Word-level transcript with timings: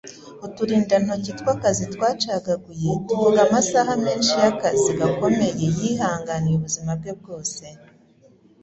Uturindantoki 0.45 1.31
tw'akazi 1.39 1.83
twacagaguye 1.93 2.91
tuvuga 3.07 3.39
amasaha 3.47 3.91
menshi 4.05 4.33
y'akazi 4.43 4.89
gakomeye 4.99 5.61
yihanganiye 5.79 6.55
ubuzima 6.57 6.91
bwe 6.99 7.13
bwose. 7.19 7.63